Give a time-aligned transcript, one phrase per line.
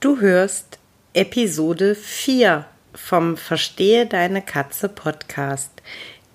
[0.00, 0.78] Du hörst
[1.12, 5.72] Episode 4 vom Verstehe deine Katze Podcast,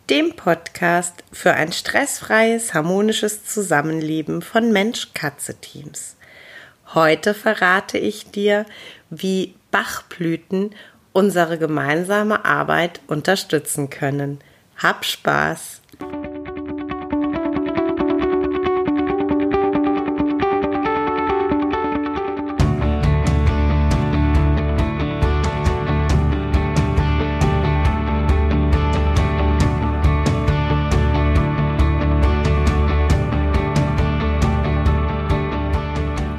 [0.10, 6.18] dem Podcast für ein stressfreies, harmonisches Zusammenleben von Mensch-Katze-Teams.
[6.94, 8.66] Heute verrate ich dir,
[9.10, 10.76] wie Bachblüten
[11.14, 14.40] unsere gemeinsame Arbeit unterstützen können.
[14.76, 15.83] Hab Spaß!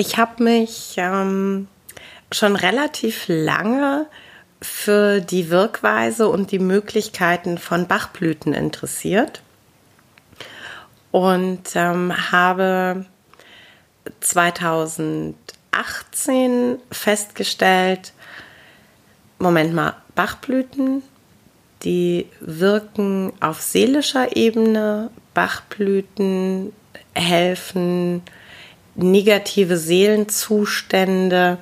[0.00, 1.68] Ich habe mich ähm,
[2.32, 4.06] schon relativ lange
[4.62, 9.42] für die Wirkweise und die Möglichkeiten von Bachblüten interessiert.
[11.10, 13.04] Und ähm, habe
[14.20, 18.14] 2018 festgestellt,
[19.38, 21.02] Moment mal, Bachblüten,
[21.82, 26.72] die wirken auf seelischer Ebene, Bachblüten
[27.14, 28.22] helfen
[29.02, 31.58] negative Seelenzustände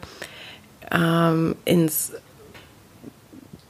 [0.91, 2.12] ähm, ins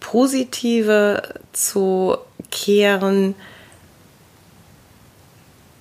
[0.00, 2.16] Positive zu
[2.50, 3.34] kehren,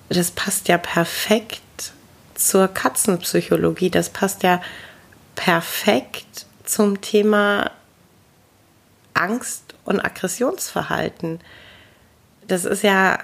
[0.10, 1.62] das passt ja perfekt
[2.36, 4.62] zur Katzenpsychologie, das passt ja
[5.36, 7.72] perfekt zum Thema
[9.14, 11.40] Angst und Aggressionsverhalten.
[12.48, 13.20] Das ist ja,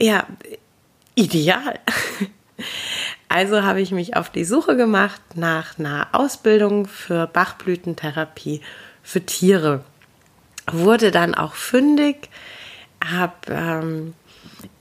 [0.00, 0.26] ja,
[1.14, 1.78] ideal.
[3.32, 8.60] Also habe ich mich auf die Suche gemacht nach einer Ausbildung für Bachblütentherapie
[9.04, 9.84] für Tiere.
[10.70, 12.28] Wurde dann auch fündig,
[13.04, 14.14] habe ähm,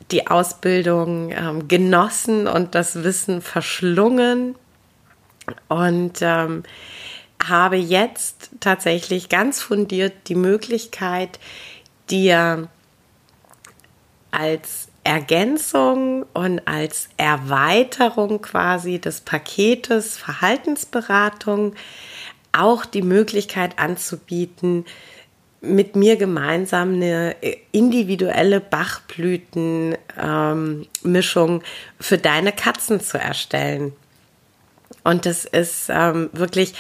[0.10, 4.56] die Ausbildung ähm, genossen und das Wissen verschlungen
[5.68, 6.64] und ähm,
[7.48, 11.40] habe jetzt tatsächlich ganz fundiert die Möglichkeit,
[12.10, 12.68] dir
[14.32, 21.76] als Ergänzung und als Erweiterung quasi des Paketes Verhaltensberatung
[22.52, 24.86] auch die Möglichkeit anzubieten,
[25.62, 27.36] mit mir gemeinsam eine
[27.72, 29.98] individuelle Bachblütenmischung
[31.52, 31.62] ähm,
[32.00, 33.94] für deine Katzen zu erstellen.
[35.04, 36.74] Und das ist ähm, wirklich,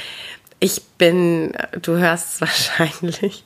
[0.59, 2.41] ich bin, du hörst es
[2.80, 3.44] wahrscheinlich,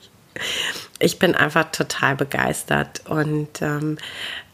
[0.98, 3.98] ich bin einfach total begeistert und ähm,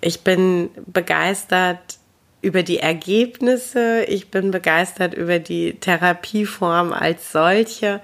[0.01, 1.99] ich bin begeistert
[2.43, 8.01] über die Ergebnisse, ich bin begeistert über die Therapieform als solche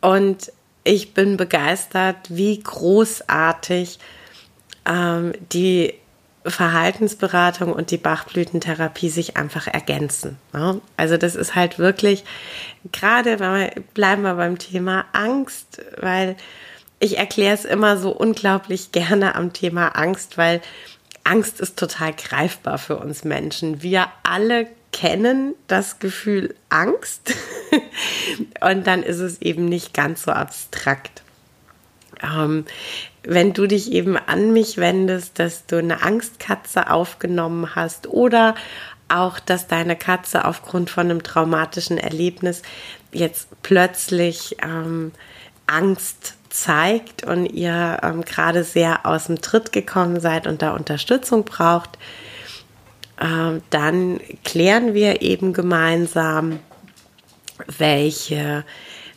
[0.00, 0.52] und
[0.84, 3.98] ich bin begeistert, wie großartig
[4.86, 5.94] ähm, die
[6.44, 10.38] Verhaltensberatung und die Bachblütentherapie sich einfach ergänzen.
[10.52, 10.80] Ne?
[10.96, 12.24] Also das ist halt wirklich,
[12.92, 13.36] gerade
[13.94, 16.36] bleiben wir beim Thema Angst, weil
[17.00, 20.60] ich erkläre es immer so unglaublich gerne am Thema Angst, weil
[21.24, 23.82] Angst ist total greifbar für uns Menschen.
[23.82, 27.34] Wir alle kennen das Gefühl Angst
[28.60, 31.22] und dann ist es eben nicht ganz so abstrakt.
[32.22, 32.64] Ähm,
[33.22, 38.54] wenn du dich eben an mich wendest, dass du eine Angstkatze aufgenommen hast oder
[39.08, 42.62] auch, dass deine Katze aufgrund von einem traumatischen Erlebnis
[43.12, 45.12] jetzt plötzlich ähm,
[45.66, 51.44] Angst zeigt und ihr ähm, gerade sehr aus dem Tritt gekommen seid und da Unterstützung
[51.44, 51.98] braucht,
[53.20, 56.60] ähm, dann klären wir eben gemeinsam,
[57.78, 58.64] welche,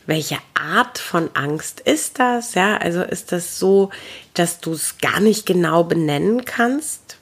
[0.06, 2.56] welche Art von Angst ist das?
[2.56, 3.92] Ja, also ist das so,
[4.34, 7.18] dass du es gar nicht genau benennen kannst?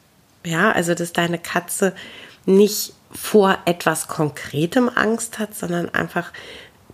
[0.45, 1.93] Ja, also dass deine Katze
[2.45, 6.31] nicht vor etwas Konkretem Angst hat, sondern einfach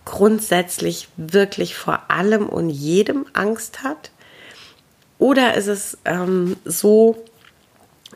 [0.05, 4.11] grundsätzlich wirklich vor allem und jedem Angst hat?
[5.17, 7.23] Oder ist es ähm, so,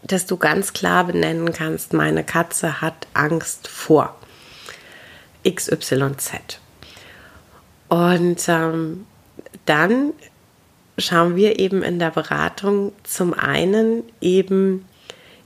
[0.04, 4.16] dass du ganz klar benennen kannst, meine Katze hat Angst vor
[5.44, 6.60] XYZ?
[7.88, 9.06] Und ähm,
[9.66, 10.14] dann
[10.98, 14.86] schauen wir eben in der Beratung zum einen eben,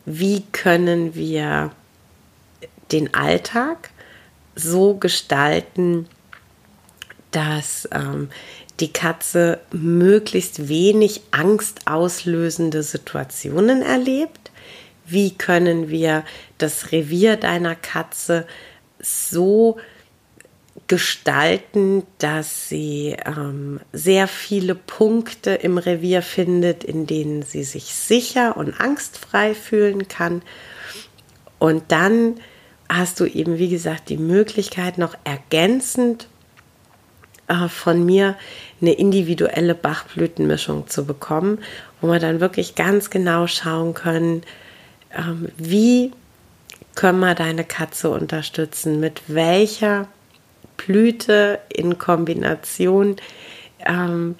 [0.05, 1.71] wie können wir
[2.91, 3.91] den Alltag
[4.55, 6.07] so gestalten,
[7.33, 8.29] dass ähm,
[8.79, 14.51] die Katze möglichst wenig angstauslösende Situationen erlebt.
[15.05, 16.23] Wie können wir
[16.57, 18.47] das Revier deiner Katze
[18.99, 19.77] so
[20.87, 28.57] gestalten, dass sie ähm, sehr viele Punkte im Revier findet, in denen sie sich sicher
[28.57, 30.41] und angstfrei fühlen kann.
[31.59, 32.39] Und dann
[32.89, 36.27] hast du eben, wie gesagt, die Möglichkeit, noch ergänzend
[37.69, 38.35] von mir
[38.81, 41.59] eine individuelle Bachblütenmischung zu bekommen,
[42.01, 44.43] wo wir dann wirklich ganz genau schauen können,
[45.15, 46.11] ähm, wie
[46.95, 50.07] können wir deine Katze unterstützen, mit welcher
[50.77, 53.15] Blüte in Kombination
[53.79, 54.35] ähm,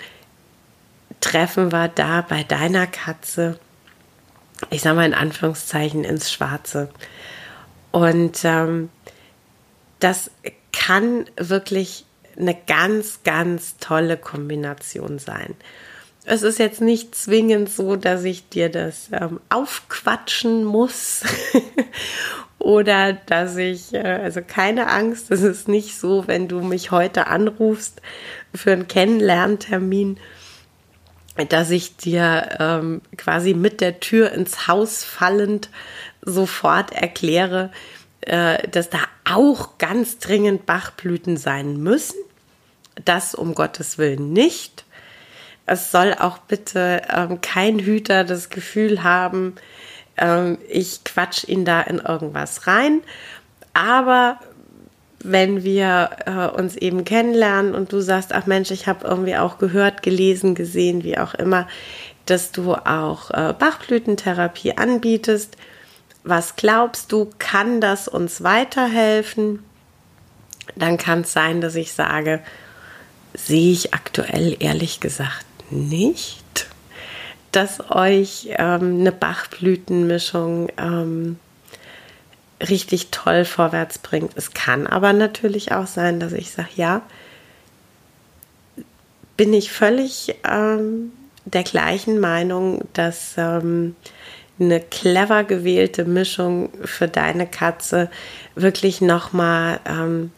[1.19, 3.59] treffen wir da bei deiner Katze,
[4.69, 6.89] ich sage mal in Anführungszeichen, ins Schwarze.
[7.91, 8.89] Und ähm,
[9.99, 10.31] das
[10.71, 12.05] kann wirklich
[12.37, 15.55] eine ganz, ganz tolle Kombination sein.
[16.25, 21.23] Es ist jetzt nicht zwingend so, dass ich dir das ähm, aufquatschen muss
[22.59, 27.27] oder dass ich, äh, also keine Angst, es ist nicht so, wenn du mich heute
[27.27, 28.01] anrufst
[28.55, 30.17] für einen Kennenlerntermin,
[31.49, 35.69] dass ich dir ähm, quasi mit der Tür ins Haus fallend
[36.21, 37.71] sofort erkläre,
[38.21, 38.99] äh, dass da
[39.35, 42.17] auch ganz dringend Bachblüten sein müssen.
[43.05, 44.85] Das um Gottes Willen nicht.
[45.65, 49.55] Es soll auch bitte ähm, kein Hüter das Gefühl haben,
[50.17, 53.01] ähm, ich quatsch ihn da in irgendwas rein.
[53.73, 54.39] Aber
[55.23, 59.57] wenn wir äh, uns eben kennenlernen und du sagst, ach Mensch, ich habe irgendwie auch
[59.57, 61.67] gehört, gelesen, gesehen, wie auch immer,
[62.25, 65.57] dass du auch äh, Bachblütentherapie anbietest,
[66.23, 69.63] was glaubst du, kann das uns weiterhelfen?
[70.75, 72.39] Dann kann es sein, dass ich sage,
[73.33, 76.67] sehe ich aktuell ehrlich gesagt nicht,
[77.51, 81.37] dass euch ähm, eine Bachblütenmischung ähm,
[82.61, 84.31] richtig toll vorwärts bringt.
[84.35, 87.01] Es kann aber natürlich auch sein, dass ich sage, ja,
[89.35, 91.11] bin ich völlig ähm,
[91.45, 93.95] der gleichen Meinung, dass ähm,
[94.59, 98.09] eine clever gewählte Mischung für deine Katze
[98.55, 100.31] wirklich nochmal, ähm,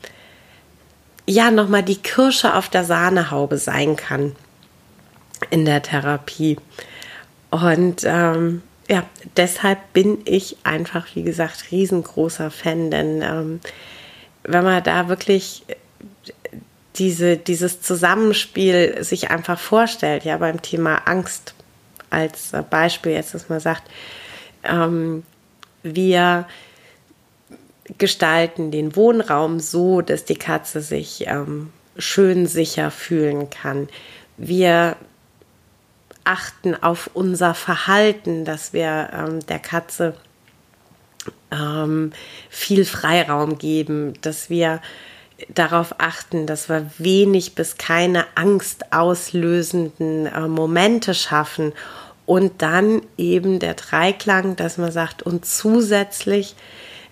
[1.27, 4.35] ja, nochmal die Kirsche auf der Sahnehaube sein kann
[5.49, 6.57] in der Therapie.
[7.49, 9.03] Und ähm, ja,
[9.35, 13.59] deshalb bin ich einfach, wie gesagt, riesengroßer Fan, denn ähm,
[14.43, 15.63] wenn man da wirklich
[16.97, 21.54] diese, dieses Zusammenspiel sich einfach vorstellt, ja, beim Thema Angst,
[22.09, 23.83] als Beispiel jetzt, dass man sagt,
[24.63, 25.23] ähm,
[25.83, 26.47] wir
[27.97, 33.87] gestalten den Wohnraum so, dass die Katze sich ähm, schön sicher fühlen kann.
[34.37, 34.95] Wir
[36.23, 40.15] achten auf unser Verhalten, dass wir ähm, der Katze
[41.51, 42.11] ähm,
[42.49, 44.81] viel Freiraum geben, dass wir
[45.53, 51.73] darauf achten, dass wir wenig bis keine angstauslösenden äh, Momente schaffen
[52.25, 56.55] und dann eben der Dreiklang, dass man sagt, und zusätzlich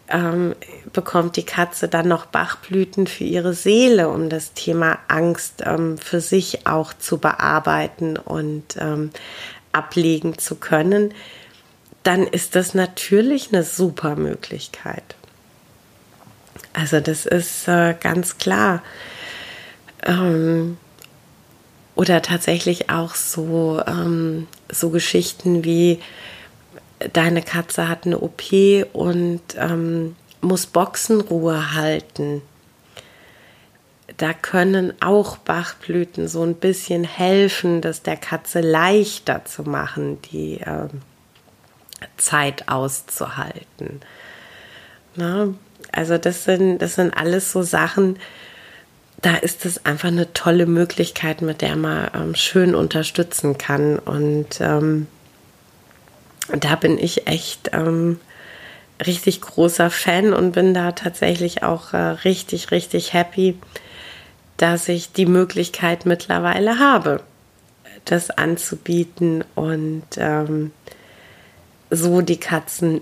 [0.10, 0.56] ähm,
[0.92, 6.22] bekommt die Katze dann noch Bachblüten für ihre Seele, um das Thema Angst ähm, für
[6.22, 9.12] sich auch zu bearbeiten und ähm,
[9.72, 11.14] ablegen zu können,
[12.04, 15.16] dann ist das natürlich eine super Möglichkeit.
[16.74, 18.82] Also das ist äh, ganz klar.
[20.04, 20.78] Ähm,
[21.96, 26.00] oder tatsächlich auch so, ähm, so Geschichten wie
[27.12, 28.42] deine Katze hat eine OP
[28.94, 32.42] und ähm, muss Boxenruhe halten.
[34.18, 40.60] Da können auch Bachblüten so ein bisschen helfen, das der Katze leichter zu machen, die
[40.60, 40.88] äh,
[42.18, 44.02] Zeit auszuhalten.
[45.16, 45.48] Na,
[45.92, 48.18] also das sind, das sind alles so Sachen,
[49.22, 53.98] da ist es einfach eine tolle Möglichkeit, mit der man ähm, schön unterstützen kann.
[53.98, 55.08] Und ähm,
[56.54, 58.20] da bin ich echt ähm,
[59.06, 63.58] richtig großer Fan und bin da tatsächlich auch äh, richtig, richtig happy,
[64.58, 67.22] dass ich die Möglichkeit mittlerweile habe,
[68.06, 70.72] das anzubieten und ähm,
[71.90, 73.02] so die Katzen